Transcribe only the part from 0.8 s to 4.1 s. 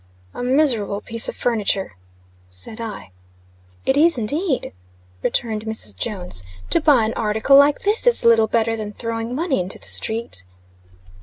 piece of furniture!" said I. "It